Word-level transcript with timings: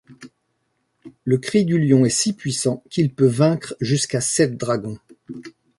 Le 1.25 1.37
cri 1.37 1.63
du 1.63 1.77
lion 1.77 2.05
est 2.05 2.09
si 2.09 2.33
puissant 2.33 2.81
qu'il 2.89 3.13
peut 3.13 3.27
vaincre 3.27 3.75
jusqu'à 3.81 4.19
sept 4.19 4.57
dragons. 4.57 4.97